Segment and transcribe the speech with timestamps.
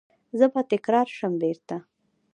[0.39, 1.77] زه به تکرار شم بیرته